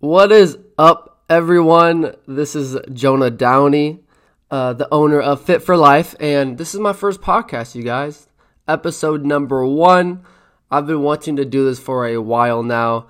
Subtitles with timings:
[0.00, 2.14] What is up, everyone?
[2.28, 4.04] This is Jonah Downey,
[4.48, 8.28] uh, the owner of Fit for Life, and this is my first podcast, you guys.
[8.68, 10.22] Episode number one.
[10.70, 13.08] I've been wanting to do this for a while now.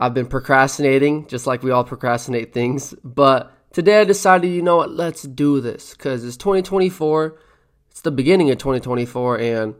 [0.00, 4.78] I've been procrastinating, just like we all procrastinate things, but today I decided, you know
[4.78, 7.38] what, let's do this because it's 2024.
[7.92, 9.76] It's the beginning of 2024, and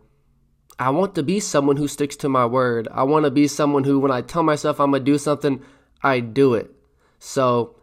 [0.78, 2.86] I want to be someone who sticks to my word.
[2.92, 5.60] I want to be someone who, when I tell myself I'm going to do something,
[6.04, 6.70] I do it.
[7.18, 7.76] So,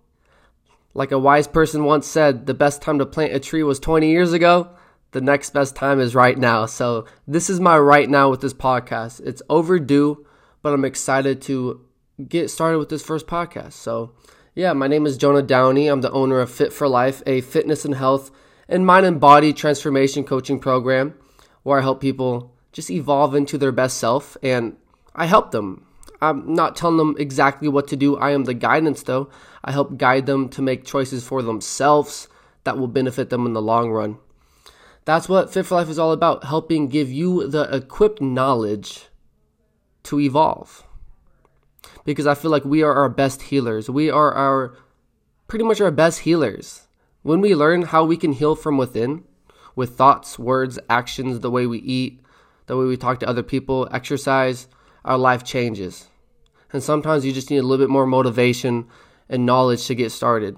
[0.93, 4.09] like a wise person once said, the best time to plant a tree was 20
[4.09, 4.69] years ago.
[5.11, 6.67] The next best time is right now.
[6.67, 9.19] So, this is my right now with this podcast.
[9.25, 10.25] It's overdue,
[10.61, 11.81] but I'm excited to
[12.29, 13.73] get started with this first podcast.
[13.73, 14.13] So,
[14.53, 15.87] yeah, my name is Jonah Downey.
[15.87, 18.31] I'm the owner of Fit for Life, a fitness and health
[18.71, 21.13] and mind and body transformation coaching program
[21.63, 24.77] where I help people just evolve into their best self and
[25.13, 25.85] I help them
[26.21, 28.15] I'm not telling them exactly what to do.
[28.17, 29.29] I am the guidance, though.
[29.63, 32.27] I help guide them to make choices for themselves
[32.63, 34.17] that will benefit them in the long run.
[35.05, 39.07] That's what Fit for Life is all about helping give you the equipped knowledge
[40.03, 40.83] to evolve.
[42.05, 43.89] Because I feel like we are our best healers.
[43.89, 44.77] We are our
[45.47, 46.87] pretty much our best healers.
[47.23, 49.23] When we learn how we can heal from within
[49.75, 52.23] with thoughts, words, actions, the way we eat,
[52.67, 54.67] the way we talk to other people, exercise,
[55.03, 56.10] our life changes.
[56.73, 58.87] And sometimes you just need a little bit more motivation
[59.29, 60.57] and knowledge to get started.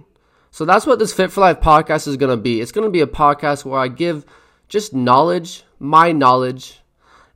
[0.51, 2.61] So that's what this Fit for Life podcast is going to be.
[2.61, 4.25] It's going to be a podcast where I give
[4.67, 6.81] just knowledge, my knowledge,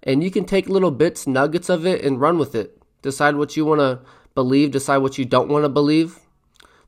[0.03, 2.81] and you can take little bits, nuggets of it, and run with it.
[3.02, 4.02] Decide what you want to
[4.36, 6.19] believe, decide what you don't want to believe.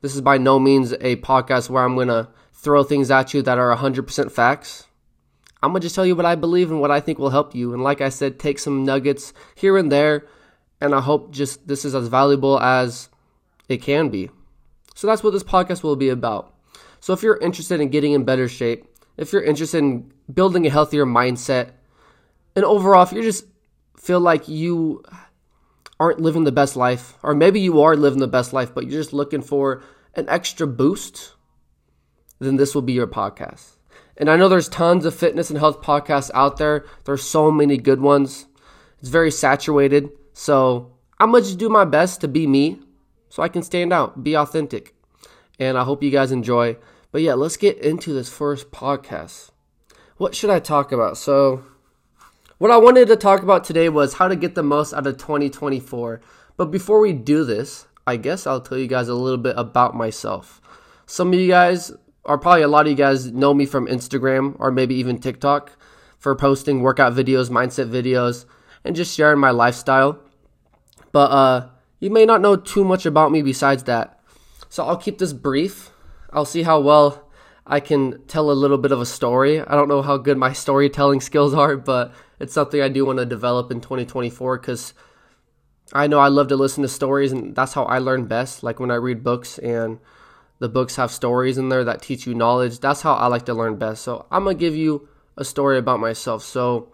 [0.02, 3.42] This is by no means a podcast where I'm going to throw things at you
[3.42, 4.86] that are 100% facts.
[5.62, 7.54] I'm going to just tell you what I believe and what I think will help
[7.54, 7.74] you.
[7.74, 10.26] And like I said, take some nuggets here and there
[10.82, 13.10] and I hope just this is as valuable as
[13.68, 14.30] it can be.
[14.96, 16.54] So that's what this podcast will be about.
[17.00, 18.86] So if you're interested in getting in better shape,
[19.18, 21.72] if you're interested in building a healthier mindset,
[22.56, 23.46] and overall, if you just
[23.98, 25.04] feel like you
[26.00, 29.02] aren't living the best life, or maybe you are living the best life, but you're
[29.02, 29.84] just looking for
[30.16, 31.34] an extra boost,
[32.40, 33.76] then this will be your podcast.
[34.18, 36.86] And I know there's tons of fitness and health podcasts out there.
[37.06, 38.48] There's so many good ones.
[39.00, 40.10] It's very saturated.
[40.40, 42.80] So I'm gonna just do my best to be me
[43.28, 44.96] so I can stand out, be authentic.
[45.60, 46.78] And I hope you guys enjoy.
[47.12, 49.50] But yeah, let's get into this first podcast.
[50.16, 51.18] What should I talk about?
[51.18, 51.66] So,
[52.58, 55.18] what I wanted to talk about today was how to get the most out of
[55.18, 56.22] 2024.
[56.56, 59.94] But before we do this, I guess I'll tell you guys a little bit about
[59.94, 60.62] myself.
[61.06, 61.92] Some of you guys,
[62.24, 65.74] or probably a lot of you guys, know me from Instagram or maybe even TikTok
[66.18, 68.46] for posting workout videos, mindset videos,
[68.86, 70.22] and just sharing my lifestyle.
[71.12, 74.20] But uh, you may not know too much about me besides that.
[74.70, 75.92] So I'll keep this brief.
[76.32, 77.28] I'll see how well
[77.66, 79.62] I can tell a little bit of a story.
[79.62, 83.20] I don't know how good my storytelling skills are, but it's something I do want
[83.20, 84.94] to develop in 2024 because
[85.94, 88.64] I know I love to listen to stories, and that's how I learn best.
[88.64, 90.00] Like when I read books and
[90.60, 93.54] the books have stories in there that teach you knowledge, that's how I like to
[93.54, 94.04] learn best.
[94.04, 96.44] So I'm going to give you a story about myself.
[96.44, 96.94] So,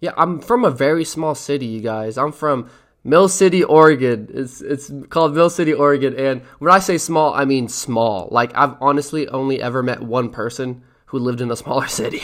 [0.00, 2.16] yeah, I'm from a very small city, you guys.
[2.16, 2.70] I'm from
[3.06, 4.28] Mill City, Oregon.
[4.34, 6.14] It's it's called Mill City, Oregon.
[6.16, 8.28] And when I say small, I mean small.
[8.32, 12.22] Like I've honestly only ever met one person who lived in a smaller city.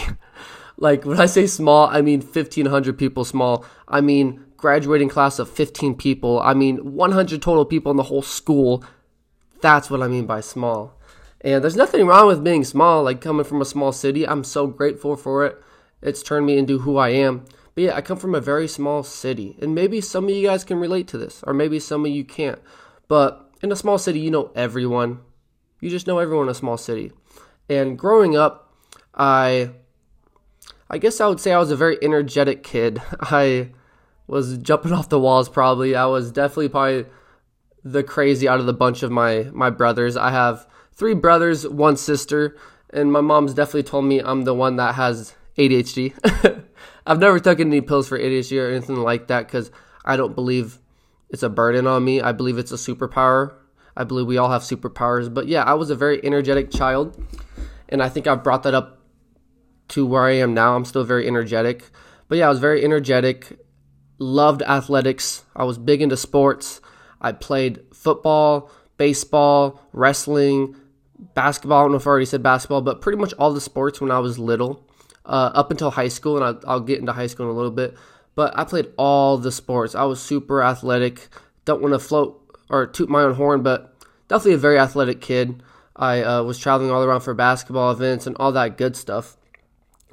[0.76, 3.65] like when I say small, I mean 1500 people small.
[3.87, 6.41] I mean graduating class of 15 people.
[6.41, 8.84] I mean 100 total people in the whole school.
[9.60, 10.98] That's what I mean by small.
[11.42, 14.26] And there's nothing wrong with being small, like coming from a small city.
[14.26, 15.62] I'm so grateful for it.
[16.03, 17.44] It's turned me into who I am.
[17.75, 20.65] But yeah, I come from a very small city, and maybe some of you guys
[20.65, 22.59] can relate to this, or maybe some of you can't.
[23.09, 25.21] But in a small city, you know everyone.
[25.81, 27.12] You just know everyone in a small city.
[27.69, 28.75] And growing up,
[29.15, 29.71] I
[30.91, 33.00] I guess I would say I was a very energetic kid.
[33.21, 33.71] I
[34.27, 35.94] was jumping off the walls probably.
[35.94, 37.06] I was definitely probably
[37.83, 40.16] the crazy out of the bunch of my my brothers.
[40.16, 42.57] I have three brothers, one sister,
[42.91, 46.15] and my mom's definitely told me I'm the one that has ADHD.
[47.07, 49.71] I've never taken any pills for ADHD or anything like that because
[50.04, 50.78] I don't believe
[51.31, 52.21] it's a burden on me.
[52.21, 53.54] I believe it's a superpower.
[53.97, 55.33] I believe we all have superpowers.
[55.33, 57.22] But yeah, I was a very energetic child,
[57.89, 59.01] and I think I brought that up
[59.89, 60.77] to where I am now.
[60.77, 61.91] I'm still very energetic.
[62.28, 63.59] But yeah, I was very energetic,
[64.19, 65.45] loved athletics.
[65.55, 66.81] I was big into sports.
[67.21, 70.77] I played football, baseball, wrestling,
[71.34, 71.81] basketball.
[71.81, 74.10] I don't know if I already said basketball, but pretty much all the sports when
[74.10, 74.87] I was little
[75.24, 77.71] uh, up until high school, and I'll, I'll get into high school in a little
[77.71, 77.97] bit.
[78.34, 79.95] But I played all the sports.
[79.95, 81.28] I was super athletic.
[81.65, 82.39] Don't want to float
[82.71, 83.95] or toot my own horn, but
[84.28, 85.63] definitely a very athletic kid.
[85.95, 89.36] I uh, was traveling all around for basketball events and all that good stuff.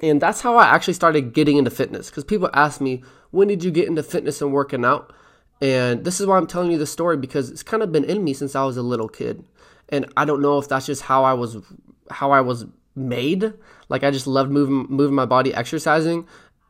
[0.02, 2.10] And that's how I actually started getting into fitness.
[2.10, 5.14] Because people ask me, when did you get into fitness and working out?
[5.60, 8.24] And this is why I'm telling you the story because it's kind of been in
[8.24, 9.44] me since I was a little kid.
[9.88, 11.58] And I don't know if that's just how I was
[12.10, 13.52] how I was made.
[13.88, 16.26] Like I just loved moving moving my body, exercising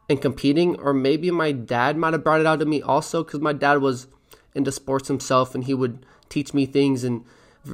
[0.09, 3.41] and competing or maybe my dad might have brought it out to me also cuz
[3.41, 4.09] my dad was
[4.55, 7.25] into sports himself and he would teach me things and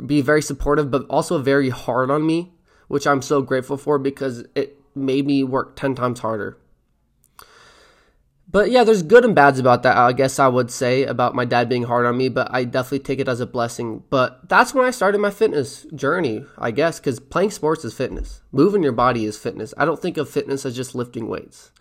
[0.04, 2.52] be very supportive but also very hard on me,
[2.88, 6.56] which I'm so grateful for because it made me work 10 times harder.
[8.48, 11.44] But yeah, there's good and bads about that, I guess I would say, about my
[11.44, 14.04] dad being hard on me, but I definitely take it as a blessing.
[14.08, 18.42] But that's when I started my fitness journey, I guess, because playing sports is fitness.
[18.52, 19.74] Moving your body is fitness.
[19.76, 21.72] I don't think of fitness as just lifting weights.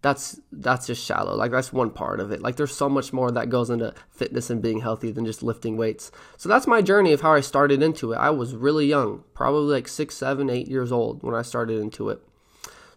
[0.00, 1.36] That's that's just shallow.
[1.36, 2.42] Like that's one part of it.
[2.42, 5.76] Like there's so much more that goes into fitness and being healthy than just lifting
[5.76, 6.10] weights.
[6.36, 8.16] So that's my journey of how I started into it.
[8.16, 12.08] I was really young, probably like six, seven, eight years old when I started into
[12.08, 12.20] it.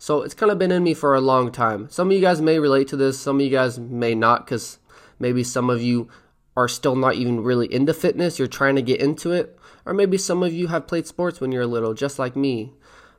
[0.06, 1.90] So it's kind of been in me for a long time.
[1.90, 4.78] Some of you guys may relate to this, some of you guys may not, because
[5.18, 6.10] maybe some of you
[6.56, 10.20] are still not even really into fitness, you're trying to get into it, or maybe
[10.20, 12.72] some of you have played sports when you're little, just like me.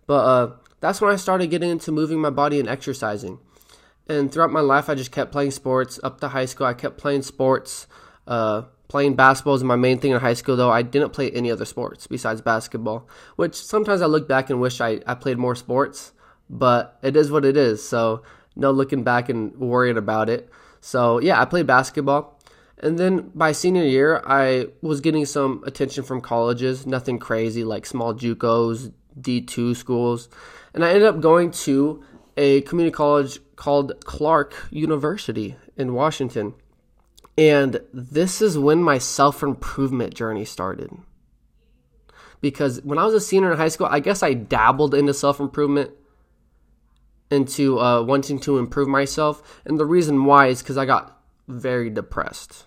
[0.07, 3.41] But uh, that's when I started getting into moving my body and exercising.
[4.09, 5.99] And throughout my life, I just kept playing sports.
[6.05, 7.89] Up to high school, I kept playing sports.
[8.29, 11.51] Uh, playing basketball was my main thing in high school, though I didn't play any
[11.51, 13.09] other sports besides basketball.
[13.35, 16.13] Which sometimes I look back and wish I, I played more sports
[16.49, 17.87] but it is what it is.
[17.87, 18.23] So
[18.55, 20.49] no looking back and worrying about it.
[20.81, 22.39] So yeah, I played basketball.
[22.79, 27.87] And then by senior year, I was getting some attention from colleges, nothing crazy like
[27.87, 30.29] small JUCOs, D2 schools.
[30.75, 32.05] And I ended up going to
[32.37, 36.55] a community college called Clark University in Washington.
[37.39, 40.91] And this is when my self improvement journey started.
[42.43, 45.41] Because when I was a senior in high school, I guess I dabbled into self
[45.41, 45.93] improvement
[47.31, 49.61] into uh, wanting to improve myself.
[49.65, 52.65] And the reason why is because I got very depressed.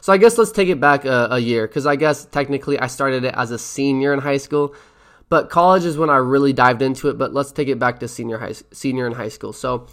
[0.00, 2.86] So I guess let's take it back a, a year because I guess technically I
[2.88, 4.74] started it as a senior in high school,
[5.28, 7.18] but college is when I really dived into it.
[7.18, 9.52] But let's take it back to senior high senior in high school.
[9.52, 9.86] So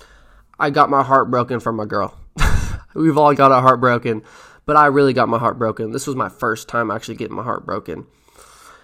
[0.60, 2.18] I got my heart broken from a girl.
[2.96, 4.24] We've all got our heart broken,
[4.66, 5.92] but I really got my heart broken.
[5.92, 8.08] This was my first time actually getting my heart broken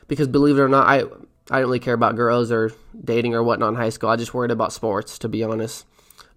[0.10, 1.04] because believe it or not, I
[1.50, 2.72] I didn't really care about girls or
[3.04, 4.10] dating or whatnot in high school.
[4.10, 5.86] I just worried about sports, to be honest.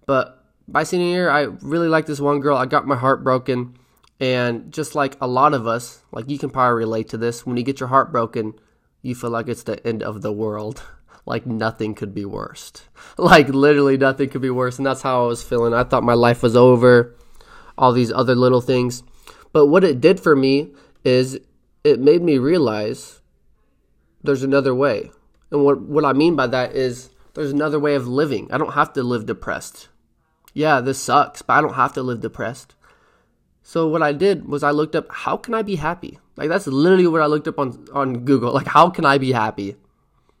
[0.05, 2.57] But by senior year, I really liked this one girl.
[2.57, 3.77] I got my heart broken.
[4.19, 7.57] And just like a lot of us, like you can probably relate to this, when
[7.57, 8.53] you get your heart broken,
[9.01, 10.81] you feel like it's the end of the world.
[11.25, 12.71] like nothing could be worse.
[13.15, 14.77] Like literally nothing could be worse.
[14.77, 15.73] And that's how I was feeling.
[15.73, 17.15] I thought my life was over,
[17.77, 19.03] all these other little things.
[19.51, 20.73] But what it did for me
[21.03, 21.37] is
[21.83, 23.21] it made me realize
[24.23, 25.11] there's another way.
[25.51, 28.49] And what, what I mean by that is there's another way of living.
[28.51, 29.89] I don't have to live depressed.
[30.53, 32.75] Yeah, this sucks, but I don't have to live depressed.
[33.63, 36.19] So what I did was I looked up how can I be happy?
[36.35, 38.53] Like that's literally what I looked up on on Google.
[38.53, 39.77] Like how can I be happy?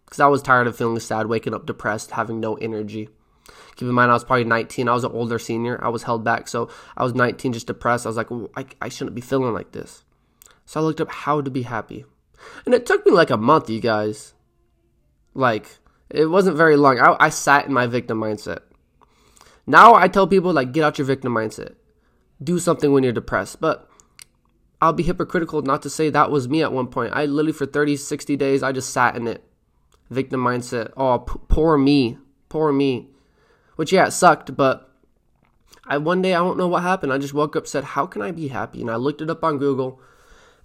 [0.07, 3.09] Cuz I was tired of feeling sad, waking up depressed, having no energy.
[3.75, 4.89] Keep in mind I was probably 19.
[4.89, 5.79] I was an older senior.
[5.83, 8.05] I was held back, so I was 19 just depressed.
[8.05, 10.03] I was like, well, I, I shouldn't be feeling like this.
[10.65, 12.05] So I looked up how to be happy.
[12.65, 14.33] And it took me like a month, you guys.
[15.33, 15.77] Like,
[16.09, 16.99] it wasn't very long.
[16.99, 18.59] I, I sat in my victim mindset.
[19.65, 21.75] Now I tell people, like, get out your victim mindset.
[22.43, 23.61] Do something when you're depressed.
[23.61, 23.89] But
[24.81, 27.13] I'll be hypocritical not to say that was me at one point.
[27.15, 29.43] I literally, for 30, 60 days, I just sat in it.
[30.09, 30.91] Victim mindset.
[30.97, 32.17] Oh, p- poor me.
[32.49, 33.09] Poor me.
[33.75, 34.93] Which, yeah, it sucked, but
[35.85, 37.11] I one day I don't know what happened.
[37.11, 39.43] I just woke up said, "How can I be happy?" And I looked it up
[39.43, 39.99] on Google.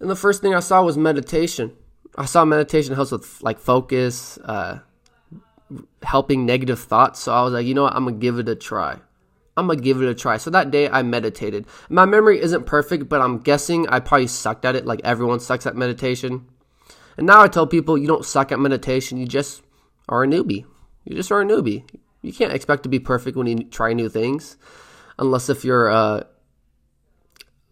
[0.01, 1.73] And the first thing I saw was meditation.
[2.17, 4.81] I saw meditation helps with like focus, uh,
[6.03, 7.21] helping negative thoughts.
[7.21, 7.95] So I was like, you know what?
[7.95, 8.99] I'm gonna give it a try.
[9.57, 10.37] I'm gonna give it a try.
[10.37, 11.67] So that day I meditated.
[11.89, 15.67] My memory isn't perfect, but I'm guessing I probably sucked at it like everyone sucks
[15.67, 16.47] at meditation.
[17.17, 19.63] And now I tell people you don't suck at meditation, you just
[20.09, 20.65] are a newbie.
[21.05, 21.85] You just are a newbie.
[22.23, 24.57] You can't expect to be perfect when you try new things,
[25.19, 26.25] unless if you're uh,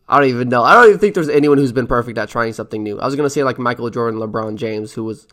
[0.08, 0.62] I don't even know.
[0.62, 2.98] I don't even think there's anyone who's been perfect at trying something new.
[3.00, 5.26] I was gonna say like Michael Jordan, LeBron James, who was,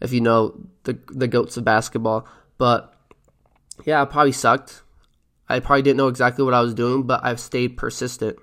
[0.00, 2.26] if you know, the the goats of basketball.
[2.58, 2.94] But
[3.86, 4.82] yeah, I probably sucked.
[5.48, 8.36] I probably didn't know exactly what I was doing, but I've stayed persistent.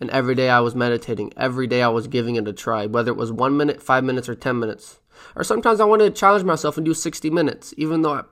[0.00, 1.32] And every day I was meditating.
[1.36, 4.28] Every day I was giving it a try, whether it was one minute, five minutes,
[4.28, 4.98] or ten minutes.
[5.36, 8.22] Or sometimes I wanted to challenge myself and do 60 minutes, even though I,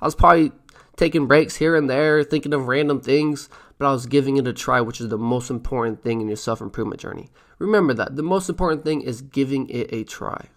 [0.00, 0.50] I was probably
[0.96, 3.48] taking breaks here and there, thinking of random things
[3.82, 6.36] but I was giving it a try, which is the most important thing in your
[6.36, 7.30] self improvement journey.
[7.58, 8.14] Remember that.
[8.14, 10.50] The most important thing is giving it a try.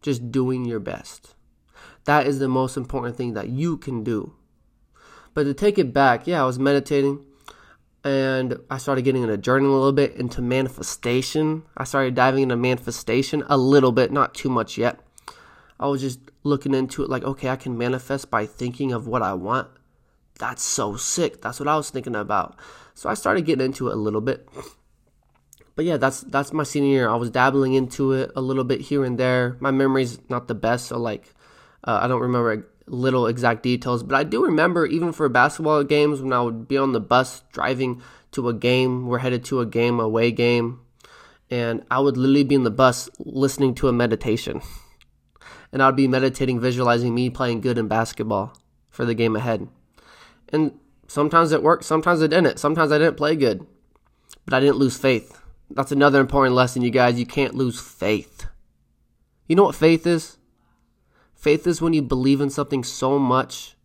[0.00, 1.34] Just doing your best.
[2.04, 4.34] That is the most important thing that you can do.
[5.34, 7.26] But to take it back, yeah, I was meditating
[8.04, 11.64] and I started getting into journaling a little bit, into manifestation.
[11.76, 15.00] I started diving into manifestation a little bit, not too much yet.
[15.80, 19.22] I was just looking into it like, okay, I can manifest by thinking of what
[19.22, 19.66] I want.
[20.40, 21.42] That's so sick.
[21.42, 22.58] That's what I was thinking about.
[22.94, 24.48] So I started getting into it a little bit.
[25.76, 27.08] But yeah, that's that's my senior year.
[27.08, 29.56] I was dabbling into it a little bit here and there.
[29.60, 31.32] My memory's not the best, so like
[31.84, 36.20] uh, I don't remember little exact details, but I do remember even for basketball games
[36.20, 39.66] when I would be on the bus driving to a game, we're headed to a
[39.66, 40.80] game, away game,
[41.50, 44.60] and I would literally be in the bus listening to a meditation.
[45.72, 49.68] And I'd be meditating, visualizing me playing good in basketball for the game ahead.
[50.52, 52.58] And sometimes it worked, sometimes it didn't.
[52.58, 53.66] Sometimes I didn't play good,
[54.44, 55.40] but I didn't lose faith.
[55.70, 57.18] That's another important lesson, you guys.
[57.18, 58.46] You can't lose faith.
[59.46, 60.38] You know what faith is?
[61.34, 63.76] Faith is when you believe in something so much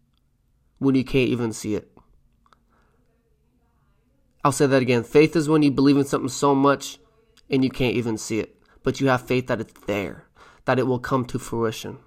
[0.79, 1.91] when you can't even see it.
[4.43, 5.03] I'll say that again.
[5.03, 6.99] Faith is when you believe in something so much
[7.49, 10.25] and you can't even see it, but you have faith that it's there,
[10.65, 11.97] that it will come to fruition.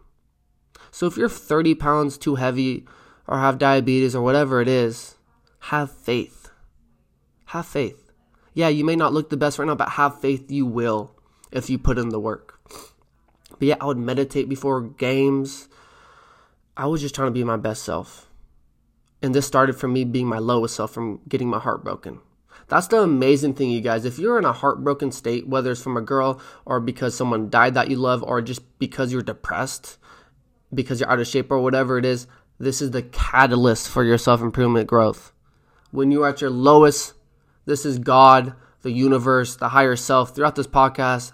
[0.90, 2.86] So if you're 30 pounds too heavy
[3.28, 5.16] or have diabetes or whatever it is,
[5.60, 6.50] have faith.
[7.46, 8.10] Have faith.
[8.54, 11.14] Yeah, you may not look the best right now, but have faith you will
[11.52, 12.58] if you put in the work.
[13.50, 15.68] But yeah, I would meditate before games.
[16.76, 18.30] I was just trying to be my best self.
[19.20, 22.20] And this started from me being my lowest self, from getting my heart broken.
[22.68, 24.04] That's the amazing thing, you guys.
[24.04, 27.74] If you're in a heartbroken state, whether it's from a girl or because someone died
[27.74, 29.98] that you love or just because you're depressed,
[30.72, 32.26] because you're out of shape or whatever it is,
[32.58, 35.32] this is the catalyst for your self improvement growth.
[35.90, 37.14] When you're at your lowest,
[37.66, 40.34] this is God, the universe, the higher self.
[40.34, 41.32] Throughout this podcast,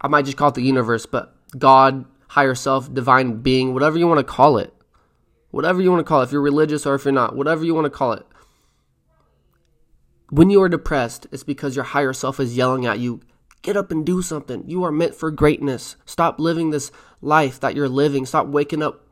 [0.00, 4.06] I might just call it the universe, but God, higher self, divine being, whatever you
[4.06, 4.72] want to call it.
[5.50, 7.74] Whatever you want to call it, if you're religious or if you're not, whatever you
[7.74, 8.24] want to call it.
[10.30, 13.20] When you are depressed, it's because your higher self is yelling at you,
[13.62, 14.62] get up and do something.
[14.68, 15.96] You are meant for greatness.
[16.06, 18.24] Stop living this life that you're living.
[18.26, 19.09] Stop waking up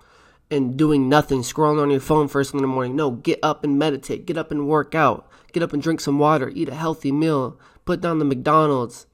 [0.51, 2.97] and doing nothing, scrolling on your phone first thing in the morning.
[2.97, 4.27] No, get up and meditate.
[4.27, 5.29] Get up and work out.
[5.53, 6.51] Get up and drink some water.
[6.55, 7.59] Eat a healthy meal.
[7.85, 9.07] Put down the McDonald's.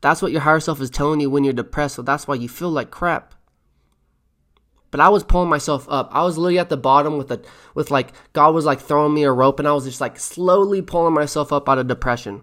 [0.00, 2.48] That's what your higher self is telling you when you're depressed, so that's why you
[2.48, 3.34] feel like crap.
[4.90, 6.08] But I was pulling myself up.
[6.12, 7.42] I was literally at the bottom with a
[7.74, 10.80] with like God was like throwing me a rope and I was just like slowly
[10.80, 12.42] pulling myself up out of depression.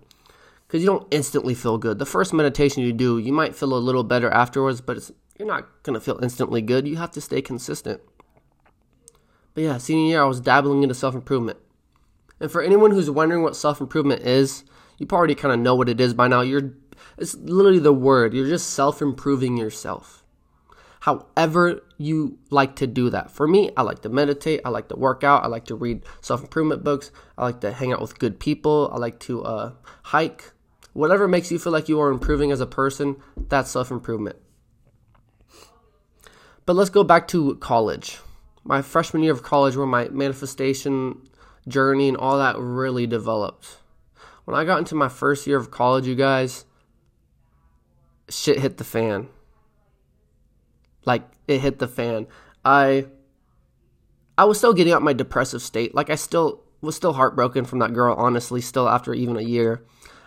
[0.67, 2.00] Cuz you don't instantly feel good.
[2.00, 5.09] The first meditation you do, you might feel a little better afterwards, but
[5.39, 6.88] you're not to feel instantly good.
[6.88, 8.01] You have to stay consistent.
[9.53, 11.57] But yeah, senior year I was dabbling into self-improvement.
[12.39, 14.63] And for anyone who's wondering what self-improvement is,
[14.98, 16.41] you already kind of know what it is by now.
[16.41, 16.74] You're
[17.17, 18.33] it's literally the word.
[18.33, 20.24] You're just self improving yourself.
[21.01, 23.29] However, you like to do that.
[23.29, 24.62] For me, I like to meditate.
[24.63, 25.43] I like to work out.
[25.43, 27.12] I like to read self improvement books.
[27.38, 28.89] I like to hang out with good people.
[28.93, 29.72] I like to uh,
[30.03, 30.53] hike.
[30.93, 34.38] Whatever makes you feel like you are improving as a person, that's self improvement.
[36.65, 38.19] But let's go back to college.
[38.63, 41.27] My freshman year of college, where my manifestation
[41.67, 43.77] journey and all that really developed.
[44.46, 46.65] When I got into my first year of college, you guys,
[48.29, 49.27] shit hit the fan.
[51.05, 52.27] Like it hit the fan.
[52.63, 53.08] I
[54.38, 55.93] I was still getting out my depressive state.
[55.93, 59.84] Like I still was still heartbroken from that girl, honestly, still after even a year.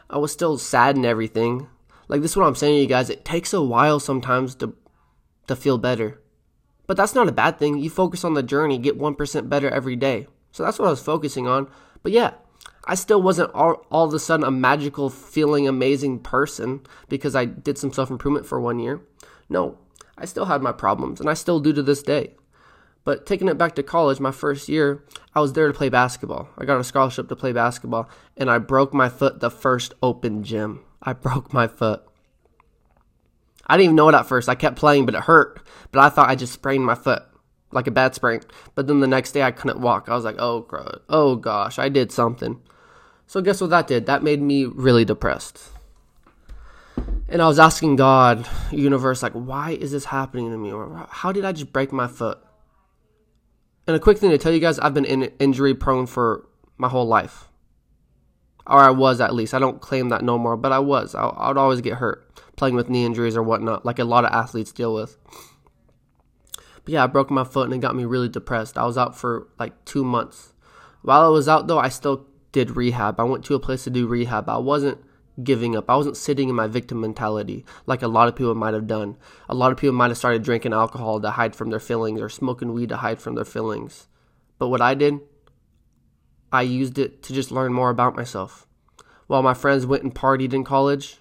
[0.09, 1.69] I was still sad and everything.
[2.09, 3.11] Like this is what I'm saying to you guys.
[3.11, 4.75] It takes a while sometimes to
[5.49, 6.21] to feel better.
[6.87, 7.79] But that's not a bad thing.
[7.79, 10.27] You focus on the journey, get 1% better every day.
[10.53, 11.69] So that's what I was focusing on.
[12.03, 12.35] But yeah,
[12.85, 17.45] I still wasn't all, all of a sudden a magical, feeling amazing person because I
[17.45, 19.01] did some self improvement for one year.
[19.49, 19.79] No,
[20.17, 22.35] I still had my problems, and I still do to this day.
[23.05, 26.49] But taking it back to college, my first year, I was there to play basketball.
[26.59, 30.43] I got a scholarship to play basketball, and I broke my foot the first open
[30.43, 30.81] gym.
[31.03, 32.03] I broke my foot.
[33.67, 34.49] I didn't even know it at first.
[34.49, 35.67] I kept playing, but it hurt.
[35.93, 37.23] But I thought I just sprained my foot
[37.73, 38.41] like a bad sprain.
[38.75, 40.09] But then the next day I couldn't walk.
[40.09, 41.01] I was like, oh, God.
[41.09, 42.61] oh gosh, I did something.
[43.27, 44.07] So, guess what that did?
[44.07, 45.71] That made me really depressed.
[47.29, 50.73] And I was asking God, universe, like, why is this happening to me?
[50.73, 52.39] Or how did I just break my foot?
[53.87, 56.47] And a quick thing to tell you guys, I've been in injury prone for
[56.79, 57.46] my whole life.
[58.67, 59.55] Or I was at least.
[59.55, 61.15] I don't claim that no more, but I was.
[61.15, 64.25] I, I would always get hurt playing with knee injuries or whatnot, like a lot
[64.25, 65.19] of athletes deal with.
[66.85, 68.79] But yeah, I broke my foot and it got me really depressed.
[68.79, 70.53] I was out for like two months.
[71.03, 73.21] While I was out though, I still did rehab.
[73.21, 74.49] I went to a place to do rehab.
[74.49, 74.99] I wasn't
[75.43, 75.91] giving up.
[75.91, 79.17] I wasn't sitting in my victim mentality like a lot of people might have done.
[79.49, 82.29] A lot of people might have started drinking alcohol to hide from their feelings or
[82.29, 84.09] smoking weed to hide from their feelings.
[84.59, 85.21] But what I did,
[86.53, 88.67] I used it to just learn more about myself.
[89.27, 91.19] While my friends went and partied in college,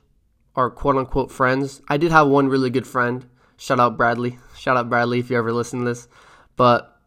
[0.56, 3.26] or quote unquote friends, I did have one really good friend.
[3.58, 4.40] Shout out Bradley.
[4.58, 6.08] Shout out Bradley if you ever listen to this.
[6.56, 7.00] But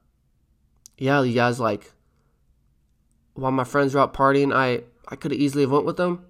[0.96, 1.92] yeah, you guys like
[3.34, 6.24] while my friends were out partying, I I could have easily went with them,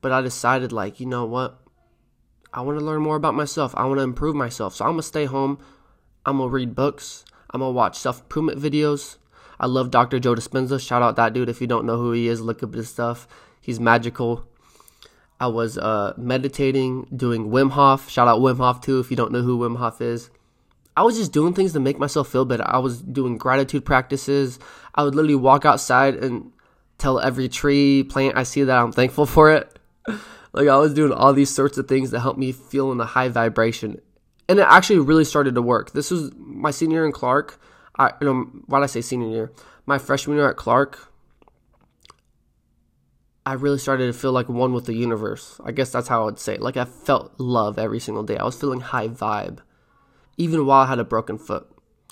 [0.00, 1.60] but I decided like, you know what?
[2.52, 3.74] I want to learn more about myself.
[3.76, 4.74] I want to improve myself.
[4.74, 5.58] So I'm going to stay home.
[6.24, 7.24] I'm going to read books.
[7.50, 9.16] I'm going to watch self-improvement videos.
[9.58, 10.18] I love Dr.
[10.18, 10.80] Joe Dispenza.
[10.80, 13.28] Shout out that dude if you don't know who he is, look up his stuff.
[13.60, 14.46] He's magical.
[15.40, 18.08] I was uh, meditating, doing Wim Hof.
[18.08, 20.30] Shout out Wim Hof too if you don't know who Wim Hof is.
[20.96, 22.64] I was just doing things to make myself feel better.
[22.66, 24.58] I was doing gratitude practices.
[24.94, 26.52] I would literally walk outside and
[26.98, 29.78] tell every tree, plant I see that I'm thankful for it.
[30.52, 33.04] like I was doing all these sorts of things to help me feel in a
[33.04, 34.00] high vibration.
[34.48, 35.92] And it actually really started to work.
[35.92, 37.60] This was my senior in Clark.
[37.98, 39.52] I you know, why did I say senior year?
[39.86, 41.10] My freshman year at Clark.
[43.46, 45.60] I really started to feel like one with the universe.
[45.62, 46.62] I guess that's how I would say it.
[46.62, 48.38] Like I felt love every single day.
[48.38, 49.58] I was feeling high vibe
[50.36, 51.68] even while I had a broken foot,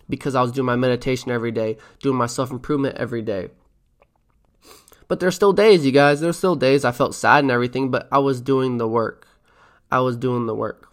[0.09, 3.49] because I was doing my meditation every day, doing my self improvement every day.
[5.09, 6.21] But there's still days, you guys.
[6.21, 9.27] There's still days I felt sad and everything, but I was doing the work.
[9.91, 10.89] I was doing the work.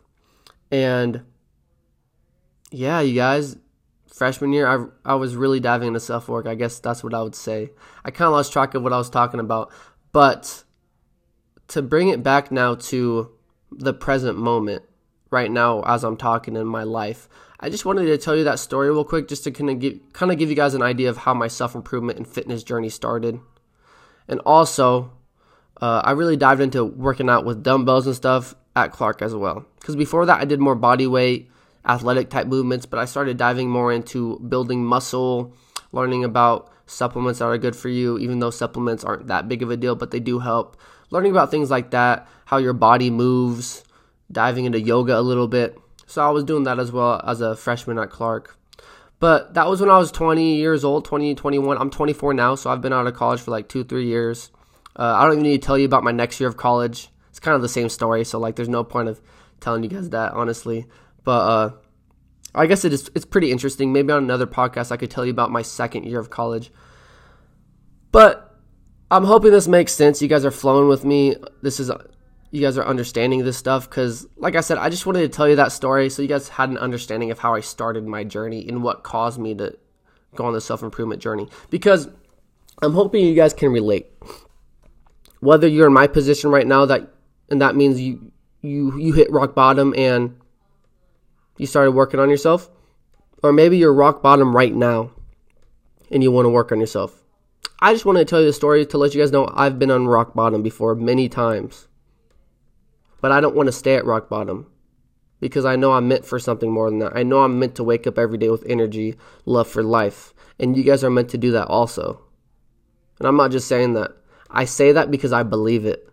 [0.71, 1.21] And
[2.71, 3.57] yeah, you guys,
[4.19, 6.45] freshman year, I, I was really diving into self work.
[6.45, 7.71] I guess that's what I would say.
[8.05, 9.71] I kind of lost track of what I was talking about.
[10.11, 10.63] But
[11.69, 13.31] to bring it back now to
[13.71, 14.83] the present moment,
[15.31, 17.29] right now as I'm talking in my life.
[17.59, 19.99] I just wanted to tell you that story real quick just to kind of give
[20.13, 23.39] kind of give you guys an idea of how my self-improvement and fitness journey started.
[24.27, 25.11] And also,
[25.81, 29.65] uh, I really dived into working out with dumbbells and stuff at Clark as well.
[29.79, 31.49] Because before that, I did more body weight,
[31.85, 35.53] athletic type movements, but I started diving more into building muscle,
[35.91, 39.69] learning about supplements that are good for you, even though supplements aren't that big of
[39.69, 40.77] a deal, but they do help.
[41.11, 43.83] Learning about things like that, how your body moves,
[44.31, 45.77] diving into yoga a little bit.
[46.05, 48.57] So I was doing that as well as a freshman at Clark.
[49.19, 51.77] But that was when I was 20 years old, 20, 21.
[51.77, 54.49] I'm 24 now, so I've been out of college for like two, three years.
[54.95, 57.09] Uh, I don't even need to tell you about my next year of college.
[57.29, 59.21] It's kind of the same story, so like there's no point of
[59.59, 60.87] telling you guys that, honestly.
[61.23, 61.71] But uh,
[62.55, 63.93] I guess it is, it's pretty interesting.
[63.93, 66.71] Maybe on another podcast I could tell you about my second year of college.
[68.11, 68.57] But
[69.11, 70.21] I'm hoping this makes sense.
[70.21, 71.35] You guys are flowing with me.
[71.61, 71.91] This is
[72.51, 75.47] you guys are understanding this stuff because like i said i just wanted to tell
[75.47, 78.67] you that story so you guys had an understanding of how i started my journey
[78.67, 79.77] and what caused me to
[80.35, 82.07] go on the self-improvement journey because
[82.81, 84.07] i'm hoping you guys can relate
[85.41, 87.11] whether you're in my position right now that
[87.49, 90.35] and that means you you you hit rock bottom and
[91.59, 92.69] you started working on yourself
[93.43, 95.11] or maybe you're rock bottom right now
[96.09, 97.23] and you want to work on yourself
[97.79, 99.91] i just wanted to tell you the story to let you guys know i've been
[99.91, 101.89] on rock bottom before many times
[103.21, 104.67] but I don't want to stay at rock bottom
[105.39, 107.15] because I know I'm meant for something more than that.
[107.15, 110.33] I know I'm meant to wake up every day with energy, love for life.
[110.59, 112.21] And you guys are meant to do that also.
[113.19, 114.11] And I'm not just saying that.
[114.49, 116.08] I say that because I believe it.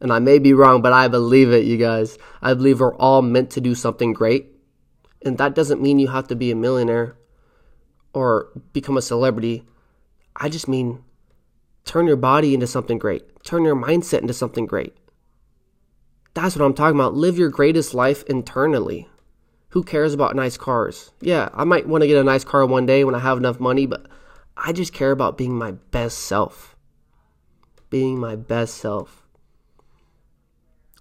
[0.00, 2.18] And I may be wrong, but I believe it, you guys.
[2.40, 4.46] I believe we're all meant to do something great.
[5.24, 7.16] And that doesn't mean you have to be a millionaire
[8.12, 9.66] or become a celebrity.
[10.36, 11.02] I just mean
[11.84, 14.96] turn your body into something great, turn your mindset into something great.
[16.34, 17.14] That's what I'm talking about.
[17.14, 19.08] Live your greatest life internally.
[19.70, 21.10] Who cares about nice cars?
[21.20, 23.58] Yeah, I might want to get a nice car one day when I have enough
[23.58, 24.06] money, but
[24.56, 26.76] I just care about being my best self.
[27.90, 29.27] Being my best self.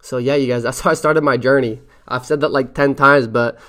[0.02, 1.82] So, yeah, you guys, that's how I started my journey.
[2.08, 3.60] I've said that like 10 times, but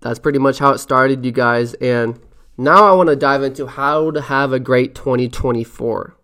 [0.00, 1.74] that's pretty much how it started, you guys.
[1.74, 2.20] And
[2.56, 6.16] now I want to dive into how to have a great 2024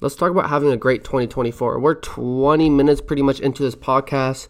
[0.00, 1.80] let's talk about having a great 2024.
[1.80, 4.48] We're 20 minutes pretty much into this podcast.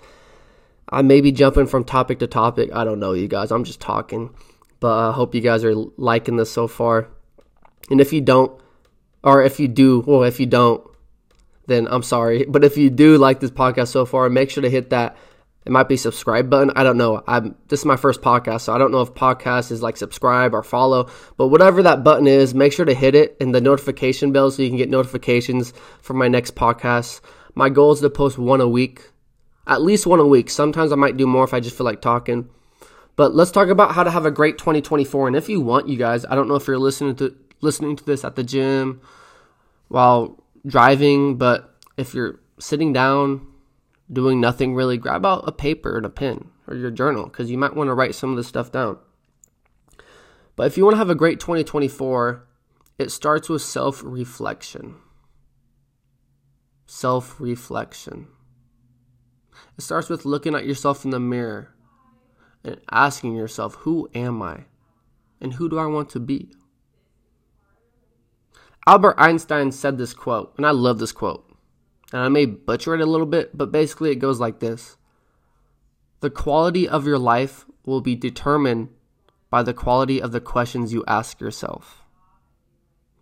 [0.89, 2.71] I may be jumping from topic to topic.
[2.73, 3.51] I don't know, you guys.
[3.51, 4.35] I'm just talking.
[4.81, 7.09] But I hope you guys are liking this so far.
[7.91, 8.61] And if you don't,
[9.23, 10.87] or if you do, well, if you don't,
[11.69, 12.45] then I'm sorry.
[12.49, 15.17] But if you do like this podcast so far, make sure to hit that
[15.67, 16.73] it might be subscribe button.
[16.75, 17.23] I don't know.
[17.27, 20.55] I'm this is my first podcast, so I don't know if podcast is like subscribe
[20.55, 21.11] or follow.
[21.37, 24.63] But whatever that button is, make sure to hit it and the notification bell so
[24.63, 27.21] you can get notifications for my next podcast.
[27.55, 29.11] My goal is to post one a week,
[29.67, 30.49] at least one a week.
[30.49, 32.49] Sometimes I might do more if I just feel like talking.
[33.17, 35.27] But let's talk about how to have a great 2024.
[35.27, 38.05] And if you want, you guys, I don't know if you're listening to listening to
[38.05, 39.03] this at the gym
[39.89, 43.47] while driving, but if you're sitting down,
[44.13, 47.59] doing nothing really, grab out a paper and a pen or your journal because you
[47.59, 48.99] might want to write some of this stuff down.
[50.55, 52.47] But if you want to have a great 2024,
[52.99, 54.97] it starts with self reflection.
[56.87, 58.29] Self reflection.
[59.77, 61.75] It starts with looking at yourself in the mirror
[62.65, 64.65] and asking yourself, Who am I?
[65.41, 66.51] And who do I want to be?
[68.89, 71.47] Albert Einstein said this quote, and I love this quote.
[72.11, 74.97] And I may butcher it a little bit, but basically it goes like this
[76.21, 78.89] The quality of your life will be determined
[79.51, 82.03] by the quality of the questions you ask yourself.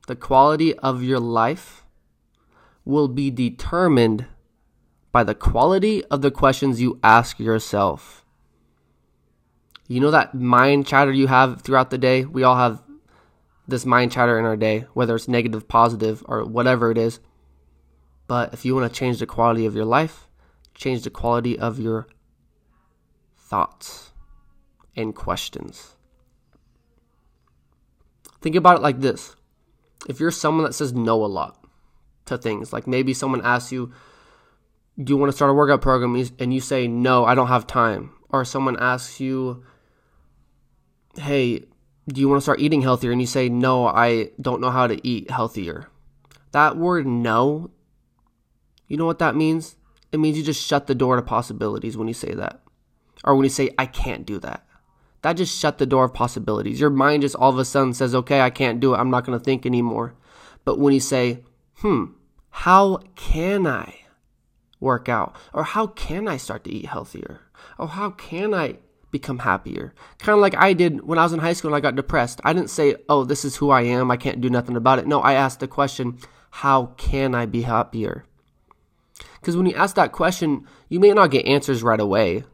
[0.07, 1.85] The quality of your life
[2.85, 4.27] will be determined
[5.11, 8.25] by the quality of the questions you ask yourself.
[9.89, 12.25] You know that mind chatter you have throughout the day?
[12.25, 12.86] We all have
[13.69, 17.21] this mind chatter in our day, whether it's negative, positive, or whatever it is.
[18.27, 20.29] But if you want to change the quality of your life,
[20.75, 22.07] change the quality of your
[23.37, 24.13] thoughts
[24.97, 25.97] and questions.
[28.41, 29.37] Think about it like this
[30.09, 31.65] if you're someone that says no a lot
[32.27, 33.93] to things, like maybe someone asks you,
[35.03, 36.15] Do you want to start a workout program?
[36.39, 38.13] And you say, No, I don't have time.
[38.29, 39.65] Or someone asks you,
[41.17, 41.65] Hey,
[42.09, 43.11] do you want to start eating healthier?
[43.13, 45.89] And you say, No, I don't know how to eat healthier.
[46.53, 47.71] That word no,
[48.89, 49.77] you know what that means?
[50.13, 52.63] It means you just shut the door to possibilities when you say that.
[53.25, 54.65] Or when you say, I can't do that.
[55.23, 56.79] That just shut the door of possibilities.
[56.79, 58.99] Your mind just all of a sudden says, okay, I can't do it.
[58.99, 60.15] I'm not going to think anymore.
[60.65, 61.43] But when you say,
[61.79, 62.05] hmm,
[62.51, 63.95] how can I
[64.79, 65.35] work out?
[65.53, 67.41] Or how can I start to eat healthier?
[67.79, 68.77] Or how can I
[69.11, 69.95] become happier?
[70.19, 72.41] Kind of like I did when I was in high school and I got depressed.
[72.45, 74.11] I didn't say, oh, this is who I am.
[74.11, 75.07] I can't do nothing about it.
[75.07, 76.19] No, I asked the question,
[76.51, 78.25] how can I be happier?
[79.41, 82.45] Because when you ask that question, you may not get answers right away.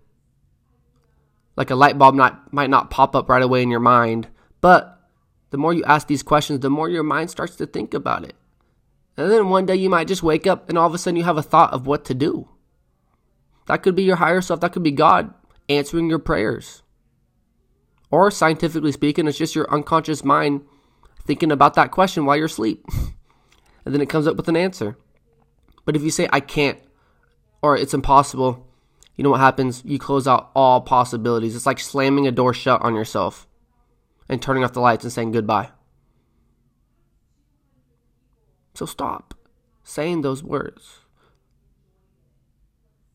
[1.57, 4.29] Like a light bulb not, might not pop up right away in your mind,
[4.61, 5.01] but
[5.51, 8.35] the more you ask these questions, the more your mind starts to think about it.
[9.17, 11.25] And then one day you might just wake up and all of a sudden you
[11.25, 12.49] have a thought of what to do.
[13.67, 15.33] That could be your higher self, that could be God
[15.77, 16.83] answering your prayers.
[18.11, 20.63] Or scientifically speaking, it's just your unconscious mind
[21.25, 22.85] thinking about that question while you're asleep.
[23.85, 24.97] and then it comes up with an answer.
[25.85, 26.79] But if you say, I can't,
[27.63, 28.67] or it's impossible,
[29.17, 29.83] you know what happens?
[29.85, 31.55] You close out all possibilities.
[31.55, 33.47] It's like slamming a door shut on yourself
[34.29, 35.71] and turning off the lights and saying goodbye.
[38.75, 39.35] So stop
[39.85, 41.02] saying those words.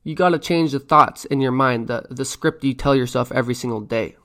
[0.08, 3.30] You got to change the thoughts in your mind, the, the script you tell yourself
[3.30, 4.15] every single day.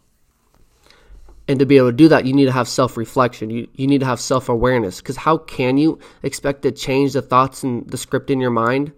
[1.49, 3.51] And to be able to do that, you need to have self reflection.
[3.51, 5.01] You, you need to have self awareness.
[5.01, 8.93] Because how can you expect to change the thoughts and the script in your mind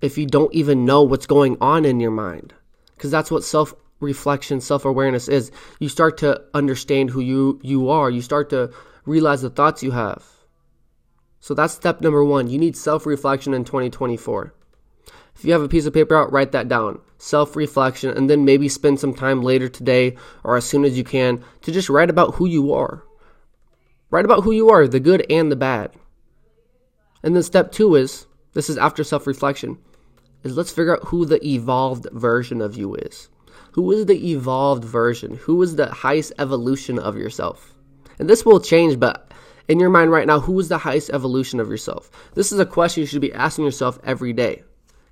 [0.00, 2.54] if you don't even know what's going on in your mind?
[2.94, 5.50] Because that's what self reflection, self awareness is.
[5.80, 8.72] You start to understand who you, you are, you start to
[9.04, 10.24] realize the thoughts you have.
[11.40, 12.48] So that's step number one.
[12.48, 14.54] You need self reflection in 2024.
[15.38, 17.00] If you have a piece of paper out, write that down.
[17.16, 21.04] Self reflection, and then maybe spend some time later today or as soon as you
[21.04, 23.04] can to just write about who you are.
[24.10, 25.92] Write about who you are, the good and the bad.
[27.22, 29.78] And then step two is this is after self reflection
[30.42, 33.28] is let's figure out who the evolved version of you is.
[33.72, 35.36] Who is the evolved version?
[35.42, 37.74] Who is the highest evolution of yourself?
[38.18, 39.32] And this will change, but
[39.68, 42.10] in your mind right now, who is the highest evolution of yourself?
[42.34, 44.64] This is a question you should be asking yourself every day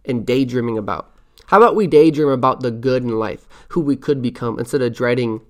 [0.07, 1.13] and daydreaming about?
[1.47, 4.95] How about we daydream about the good in life, who we could become, instead of
[4.95, 5.41] dreading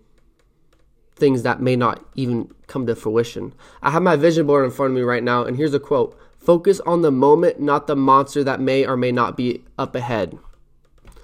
[1.15, 3.55] things that may not even come to fruition?
[3.83, 6.19] I have my vision board in front of me right now, and here's a quote
[6.39, 10.39] Focus on the moment, not the monster that may or may not be up ahead.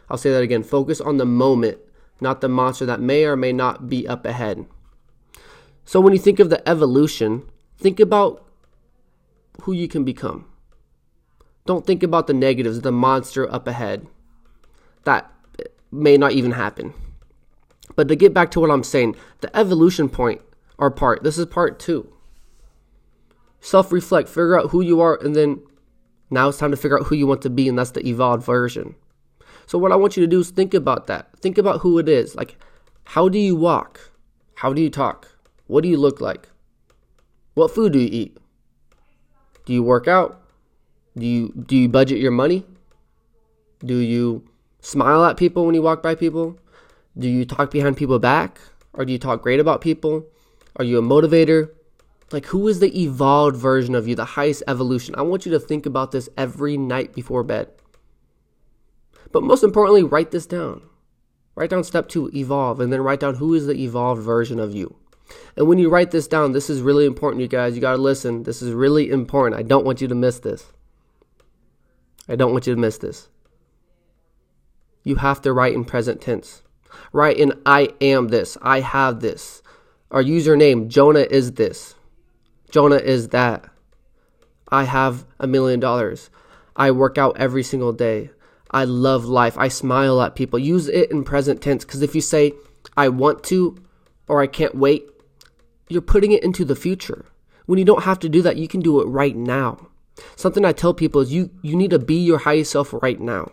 [0.08, 0.62] I'll say that again.
[0.62, 1.78] Focus on the moment,
[2.20, 4.66] not the monster that may or may not be up ahead.
[5.84, 7.42] So when you think of the evolution,
[7.78, 8.46] think about
[9.62, 10.46] who you can become.
[11.64, 14.06] Don't think about the negatives, the monster up ahead.
[15.04, 15.30] That
[15.90, 16.92] may not even happen.
[17.94, 20.40] But to get back to what I'm saying, the evolution point
[20.78, 22.12] or part, this is part two.
[23.60, 25.62] Self reflect, figure out who you are, and then
[26.30, 28.44] now it's time to figure out who you want to be, and that's the evolved
[28.44, 28.96] version.
[29.66, 31.38] So, what I want you to do is think about that.
[31.38, 32.34] Think about who it is.
[32.34, 32.56] Like,
[33.04, 34.10] how do you walk?
[34.56, 35.28] How do you talk?
[35.68, 36.48] What do you look like?
[37.54, 38.36] What food do you eat?
[39.64, 40.41] Do you work out?
[41.16, 42.64] Do you do you budget your money?
[43.84, 44.48] Do you
[44.80, 46.58] smile at people when you walk by people?
[47.18, 48.60] Do you talk behind people back?
[48.94, 50.26] Or do you talk great about people?
[50.76, 51.70] Are you a motivator?
[52.30, 55.14] Like, who is the evolved version of you, the highest evolution?
[55.16, 57.68] I want you to think about this every night before bed.
[59.32, 60.82] But most importantly, write this down.
[61.54, 64.74] Write down step two, evolve, and then write down who is the evolved version of
[64.74, 64.96] you.
[65.56, 67.74] And when you write this down, this is really important, you guys.
[67.74, 68.44] You got to listen.
[68.44, 69.58] This is really important.
[69.58, 70.72] I don't want you to miss this.
[72.32, 73.28] I don't want you to miss this.
[75.04, 76.62] You have to write in present tense.
[77.12, 78.56] Write in I am this.
[78.62, 79.62] I have this.
[80.10, 81.94] Our username, Jonah is this.
[82.70, 83.68] Jonah is that.
[84.70, 86.30] I have a million dollars.
[86.74, 88.30] I work out every single day.
[88.70, 89.58] I love life.
[89.58, 90.58] I smile at people.
[90.58, 92.54] Use it in present tense because if you say,
[92.96, 93.76] I want to
[94.26, 95.06] or I can't wait,
[95.90, 97.26] you're putting it into the future.
[97.66, 99.88] When you don't have to do that, you can do it right now.
[100.36, 103.50] Something I tell people is you, you need to be your highest self right now.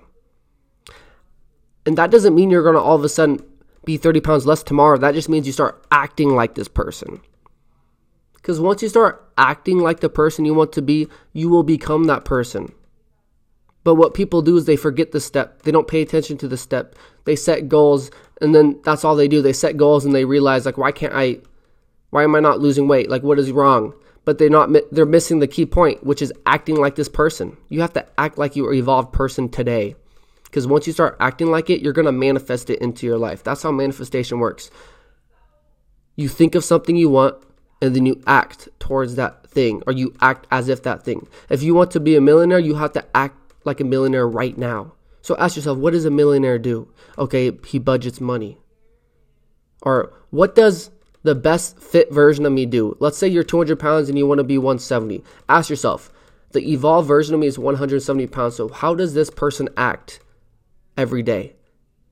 [1.85, 3.39] And that doesn't mean you're going to all of a sudden
[3.85, 4.97] be 30 pounds less tomorrow.
[4.97, 7.21] That just means you start acting like this person.
[8.35, 12.05] Because once you start acting like the person you want to be, you will become
[12.05, 12.73] that person.
[13.83, 15.63] But what people do is they forget the step.
[15.63, 16.95] They don't pay attention to the step.
[17.25, 19.41] They set goals and then that's all they do.
[19.41, 21.39] They set goals and they realize like why can't I
[22.09, 23.09] why am I not losing weight?
[23.09, 23.93] Like what is wrong?
[24.25, 27.57] But they're not they're missing the key point, which is acting like this person.
[27.69, 29.95] You have to act like you are evolved person today.
[30.43, 33.43] Because once you start acting like it, you're going to manifest it into your life.
[33.43, 34.71] That's how manifestation works.
[36.15, 37.35] You think of something you want,
[37.81, 41.27] and then you act towards that thing, or you act as if that thing.
[41.49, 44.57] If you want to be a millionaire, you have to act like a millionaire right
[44.57, 44.93] now.
[45.21, 46.91] So ask yourself, what does a millionaire do?
[47.17, 48.57] Okay, he budgets money.
[49.83, 50.89] Or what does
[51.23, 52.95] the best fit version of me do?
[52.99, 55.23] Let's say you're 200 pounds and you want to be 170.
[55.47, 56.11] Ask yourself,
[56.51, 58.55] the evolved version of me is 170 pounds.
[58.55, 60.19] So how does this person act
[60.97, 61.55] every day?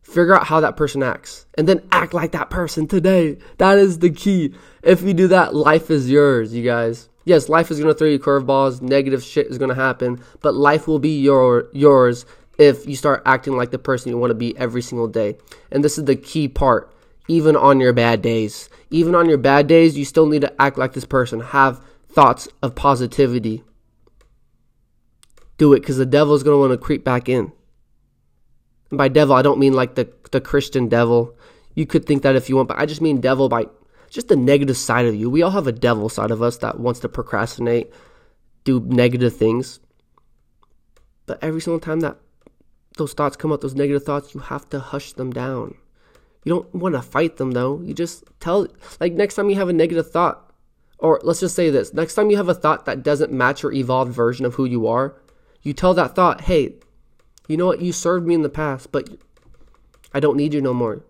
[0.04, 3.38] Figure out how that person acts and then act like that person today.
[3.58, 4.54] That is the key.
[4.82, 7.10] If you do that, life is yours, you guys.
[7.26, 10.54] Yes, life is going to throw you curveballs, negative shit is going to happen, but
[10.54, 12.26] life will be your yours
[12.58, 15.36] if you start acting like the person you want to be every single day.
[15.70, 16.90] And this is the key part.
[17.28, 20.78] Even on your bad days, even on your bad days, you still need to act
[20.78, 21.40] like this person.
[21.40, 23.64] Have thoughts of positivity.
[25.58, 27.52] Do it because the devil is going to want to creep back in.
[28.90, 31.36] And by devil, I don't mean like the, the Christian devil.
[31.76, 33.66] You could think that if you want, but I just mean devil by
[34.10, 35.30] just the negative side of you.
[35.30, 37.92] We all have a devil side of us that wants to procrastinate,
[38.64, 39.80] do negative things.
[41.26, 42.18] But every single time that
[42.98, 45.76] those thoughts come up, those negative thoughts, you have to hush them down.
[46.48, 47.82] You don't want to fight them though.
[47.82, 48.70] You just tell,
[49.02, 50.50] like, next time you have a negative thought,
[50.98, 53.74] or let's just say this next time you have a thought that doesn't match your
[53.74, 55.22] evolved version of who you are,
[55.62, 56.76] you tell that thought, hey,
[57.50, 57.82] you know what?
[57.82, 59.10] You served me in the past, but
[60.14, 61.04] I don't need you no more.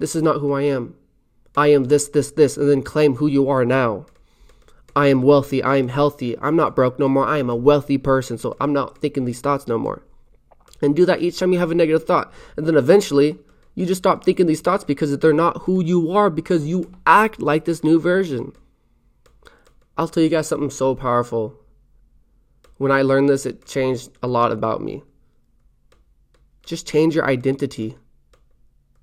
[0.00, 0.96] This is not who I am.
[1.56, 4.04] I am this, this, this, and then claim who you are now.
[4.94, 5.62] I am wealthy.
[5.62, 6.38] I am healthy.
[6.40, 7.24] I'm not broke no more.
[7.24, 10.02] I am a wealthy person, so I'm not thinking these thoughts no more.
[10.82, 12.30] And do that each time you have a negative thought.
[12.58, 13.38] And then eventually,
[13.76, 17.40] you just stop thinking these thoughts because they're not who you are because you act
[17.40, 18.52] like this new version.
[19.98, 21.54] I'll tell you guys something so powerful.
[22.78, 25.02] When I learned this, it changed a lot about me.
[26.64, 27.96] Just change your identity,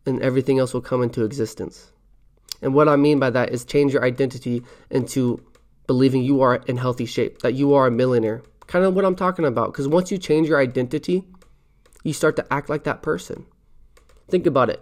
[0.06, 1.92] and everything else will come into existence.
[2.62, 5.40] And what I mean by that is change your identity into
[5.86, 8.42] believing you are in healthy shape, that you are a millionaire.
[8.68, 9.72] Kind of what I'm talking about.
[9.72, 11.26] Because once you change your identity,
[12.04, 13.46] you start to act like that person.
[14.30, 14.82] Think about it.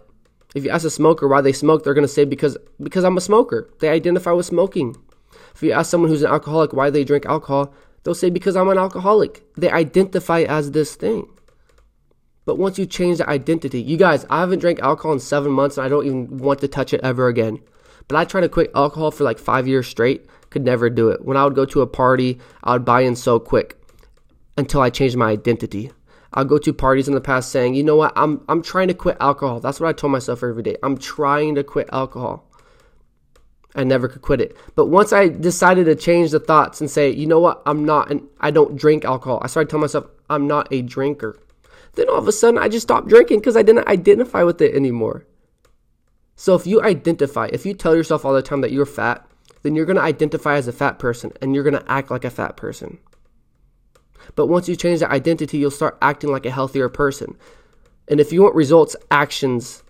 [0.53, 3.17] If you ask a smoker why they smoke, they're going to say because because I'm
[3.17, 3.69] a smoker.
[3.79, 4.95] They identify with smoking.
[5.55, 7.73] If you ask someone who's an alcoholic why they drink alcohol,
[8.03, 9.43] they'll say because I'm an alcoholic.
[9.55, 11.27] They identify as this thing.
[12.45, 15.77] But once you change the identity, you guys, I haven't drank alcohol in seven months
[15.77, 17.59] and I don't even want to touch it ever again.
[18.07, 21.23] But I tried to quit alcohol for like five years straight, could never do it.
[21.23, 23.77] When I would go to a party, I would buy in so quick
[24.57, 25.91] until I changed my identity.
[26.33, 28.93] I'll go to parties in the past saying, you know what, I'm I'm trying to
[28.93, 29.59] quit alcohol.
[29.59, 30.77] That's what I told myself every day.
[30.81, 32.47] I'm trying to quit alcohol.
[33.75, 34.55] I never could quit it.
[34.75, 38.11] But once I decided to change the thoughts and say, you know what, I'm not
[38.11, 39.39] and I don't drink alcohol.
[39.41, 41.37] I started telling myself I'm not a drinker.
[41.93, 44.75] Then all of a sudden I just stopped drinking because I didn't identify with it
[44.75, 45.25] anymore.
[46.35, 49.27] So if you identify, if you tell yourself all the time that you're fat,
[49.63, 52.25] then you're going to identify as a fat person and you're going to act like
[52.25, 52.97] a fat person.
[54.35, 57.37] But once you change that identity, you'll start acting like a healthier person.
[58.07, 59.83] And if you want results, actions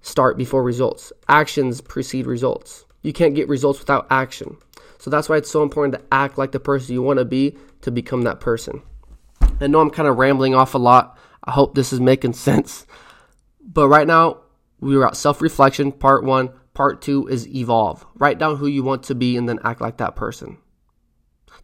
[0.00, 1.12] start before results.
[1.28, 2.84] Actions precede results.
[3.02, 4.56] You can't get results without action.
[4.98, 7.56] So that's why it's so important to act like the person you want to be
[7.82, 8.82] to become that person.
[9.60, 11.18] I know I'm kind of rambling off a lot.
[11.44, 12.86] I hope this is making sense.
[13.60, 14.38] But right now,
[14.80, 16.50] we were at self reflection, part one.
[16.74, 18.04] part two is evolve.
[18.16, 20.58] Write down who you want to be and then act like that person.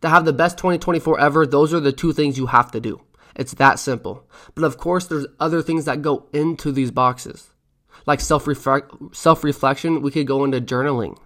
[0.02, 3.00] To have the best 2024 ever, those are the two things you have to do.
[3.36, 4.28] It's that simple.
[4.54, 7.50] But of course, there's other things that go into these boxes.
[8.06, 11.18] Like self reflection, we could go into journaling.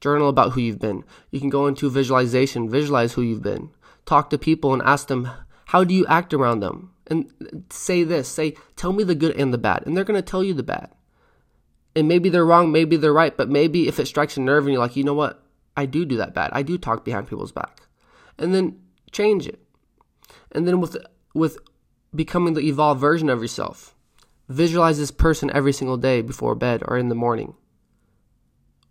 [0.00, 1.04] Journal about who you've been.
[1.30, 3.70] You can go into visualization, visualize who you've been.
[4.04, 5.30] Talk to people and ask them,
[5.66, 6.92] how do you act around them?
[7.06, 9.84] And say this, say, tell me the good and the bad.
[9.86, 10.90] And they're going to tell you the bad.
[11.94, 14.72] And maybe they're wrong, maybe they're right, but maybe if it strikes a nerve and
[14.72, 15.44] you're like, you know what?
[15.76, 16.50] I do do that bad.
[16.52, 17.81] I do talk behind people's back.
[18.42, 18.80] And then
[19.12, 19.60] change it.
[20.50, 20.96] And then with
[21.32, 21.58] with
[22.14, 23.94] becoming the evolved version of yourself,
[24.48, 27.54] visualize this person every single day before bed or in the morning.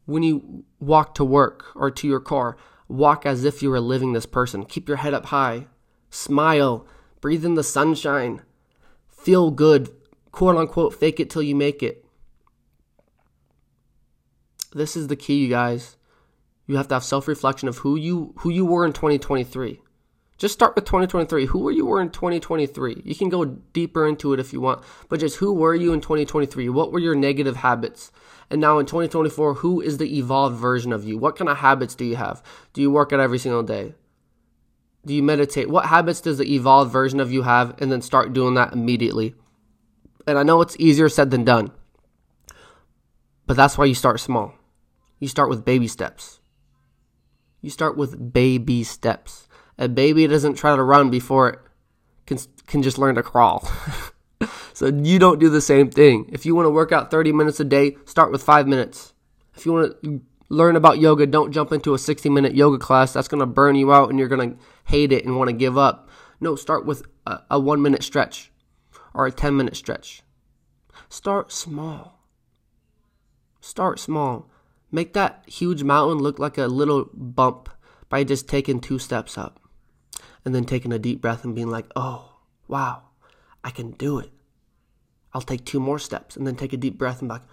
[0.06, 4.14] When you walk to work or to your car, walk as if you were living
[4.14, 4.66] this person.
[4.66, 5.68] Keep your head up high.
[6.10, 6.88] Smile.
[7.20, 8.42] Breathe in the sunshine.
[9.08, 9.90] Feel good.
[10.32, 12.06] Quote unquote, fake it till you make it.
[14.74, 15.98] This is the key, you guys.
[16.72, 19.82] You have to have self-reflection of who you who you were in 2023.
[20.38, 21.48] Just start with 2023.
[21.48, 23.02] Who were you were in 2023?
[23.04, 26.00] You can go deeper into it if you want, but just who were you in
[26.00, 26.70] 2023?
[26.70, 28.14] What were your negative habits?
[28.50, 31.18] And now in 2024, who is the evolved version of you?
[31.18, 32.42] What kind of habits do you have?
[32.72, 33.94] Do you work out every single day?
[35.06, 35.70] Do you meditate?
[35.70, 37.82] What habits does the evolved version of you have?
[37.82, 39.36] And then start doing that immediately.
[40.26, 41.72] And I know it's easier said than done,
[43.46, 44.54] but that's why you start small.
[45.20, 46.38] You start with baby steps.
[47.62, 49.48] You start with baby steps.
[49.78, 51.60] A baby doesn't try to run before it
[52.26, 53.70] can, can just learn to crawl.
[54.74, 56.30] so you don't do the same thing.
[56.32, 59.14] If you want to work out 30 minutes a day, start with five minutes.
[59.56, 63.14] If you want to learn about yoga, don't jump into a 60 minute yoga class.
[63.14, 65.56] That's going to burn you out and you're going to hate it and want to
[65.56, 66.10] give up.
[66.40, 68.52] No, start with a, a one minute stretch
[69.14, 70.24] or a 10 minute stretch.
[71.10, 72.20] Start small.
[73.62, 74.51] Start small.
[74.92, 77.70] Make that huge mountain look like a little bump
[78.10, 79.60] by just taking two steps up
[80.44, 83.04] and then taking a deep breath and being like, oh, wow,
[83.64, 84.32] I can do it.
[85.34, 87.44] I'll take two more steps and then take a deep breath and be like,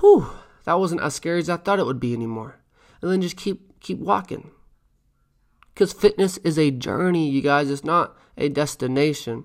[0.00, 0.28] whew,
[0.64, 2.60] that wasn't as scary as I thought it would be anymore.
[3.00, 4.50] And then just keep keep walking.
[5.72, 7.70] Because fitness is a journey, you guys.
[7.70, 9.44] It's not a destination.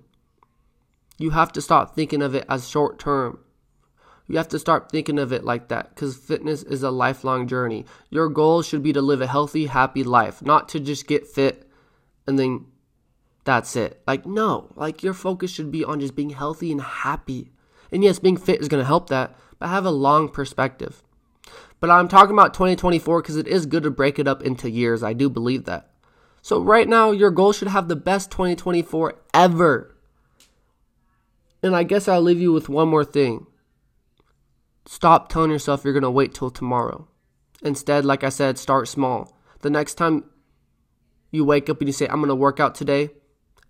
[1.19, 3.42] You have to stop thinking of it as short term.
[4.34, 7.86] You have to start thinking of it like that because fitness is a lifelong journey.
[8.10, 11.69] Your goal should be to live a healthy, happy life, not to just get fit
[12.26, 12.65] and then
[13.43, 14.02] that's it.
[14.08, 17.52] Like, no, like your focus should be on just being healthy and happy.
[17.91, 21.04] And yes, being fit is going to help that, but have a long perspective.
[21.80, 25.04] But I'm talking about 2024 because it is good to break it up into years.
[25.04, 25.91] I do believe that.
[26.41, 29.96] So, right now, your goal should have the best 2024 ever.
[31.62, 33.46] And I guess I'll leave you with one more thing
[34.86, 37.08] Stop telling yourself you're going to wait till tomorrow.
[37.62, 39.38] Instead, like I said, start small.
[39.62, 40.26] The next time
[41.32, 43.10] you wake up and you say, I'm going to work out today,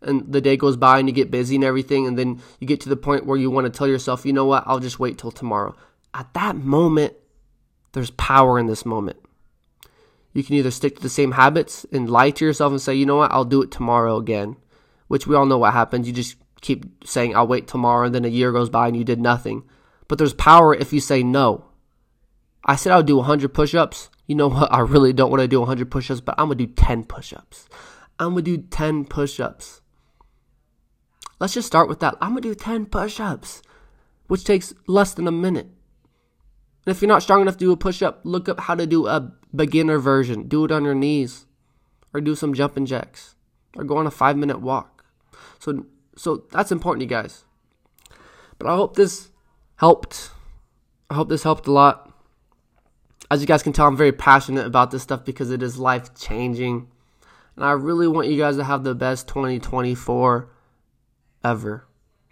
[0.02, 2.82] and the day goes by and you get busy and everything, and then you get
[2.82, 5.17] to the point where you want to tell yourself, you know what, I'll just wait
[5.17, 5.76] till tomorrow.
[6.13, 7.13] At that moment,
[7.93, 9.17] there's power in this moment.
[10.34, 13.06] You can either stick to the same habits and lie to yourself and say, you
[13.06, 14.58] know what, I'll do it tomorrow again,
[15.08, 16.08] which we all know what happens.
[16.08, 19.04] You just keep saying, I'll wait tomorrow, and then a year goes by and you
[19.04, 19.63] did nothing.
[20.07, 21.65] But there's power if you say no.
[22.65, 24.09] I said I would do 100 push ups.
[24.27, 24.71] You know what?
[24.73, 27.05] I really don't want to do 100 push ups, but I'm going to do 10
[27.05, 27.67] push ups.
[28.19, 29.81] I'm going to do 10 push ups.
[31.39, 32.15] Let's just start with that.
[32.21, 33.61] I'm going to do 10 push ups,
[34.27, 35.67] which takes less than a minute.
[36.85, 38.85] And if you're not strong enough to do a push up, look up how to
[38.85, 40.47] do a beginner version.
[40.47, 41.45] Do it on your knees,
[42.13, 43.35] or do some jumping jacks,
[43.75, 45.05] or go on a five minute walk.
[45.59, 45.85] So,
[46.15, 47.45] so that's important, you guys.
[48.57, 49.29] But I hope this
[49.83, 50.31] helped.
[51.09, 52.09] I hope this helped a lot.
[53.29, 56.15] As you guys can tell, I'm very passionate about this stuff because it is life
[56.15, 56.87] changing.
[57.57, 60.47] And I really want you guys to have the best 2024
[61.43, 61.85] ever.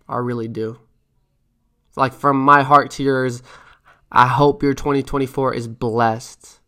[0.07, 0.79] I really do.
[1.97, 3.43] Like from my heart to yours,
[4.09, 6.61] I hope your 2024 is blessed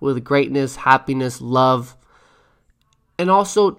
[0.00, 1.94] with greatness, happiness, love,
[3.18, 3.76] and also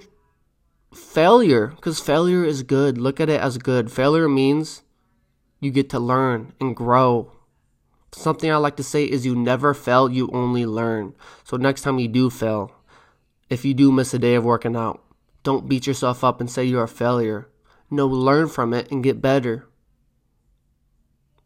[0.93, 2.99] failure because failure is good.
[2.99, 3.91] Look at it as good.
[3.91, 4.82] Failure means
[5.63, 7.31] you get to learn and grow.
[8.11, 11.15] Something I like to say is you never fail, you only learn.
[11.43, 12.71] So next time you do fail,
[13.49, 15.03] if you do miss a day of working out,
[15.43, 17.49] don't beat yourself up and say you're a failure.
[17.89, 19.67] No, learn from it and get better.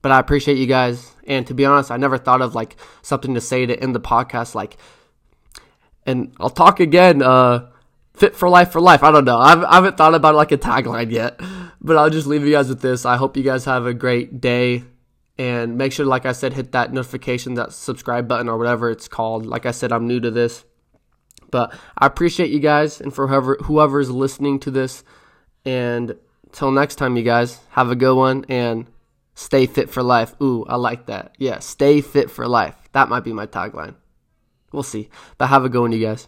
[0.01, 1.15] But I appreciate you guys.
[1.25, 3.99] And to be honest, I never thought of like something to say to end the
[3.99, 4.77] podcast like
[6.07, 7.69] and I'll talk again uh
[8.17, 9.03] fit for life for life.
[9.03, 9.37] I don't know.
[9.37, 11.39] I've, I haven't thought about like a tagline yet,
[11.81, 13.05] but I'll just leave you guys with this.
[13.05, 14.83] I hope you guys have a great day
[15.37, 19.07] And make sure, like I said, hit that notification, that subscribe button, or whatever it's
[19.07, 19.45] called.
[19.45, 20.65] Like I said, I'm new to this.
[21.51, 25.03] But I appreciate you guys and for whoever is listening to this.
[25.63, 26.15] And
[26.51, 28.87] till next time, you guys, have a good one and
[29.35, 30.35] stay fit for life.
[30.41, 31.35] Ooh, I like that.
[31.37, 32.75] Yeah, stay fit for life.
[32.93, 33.95] That might be my tagline.
[34.73, 35.09] We'll see.
[35.37, 36.27] But have a good one, you guys.